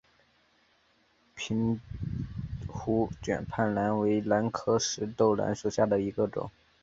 [1.35, 1.79] 瓶
[2.67, 6.49] 壶卷瓣兰为兰科石豆兰属下的一个种。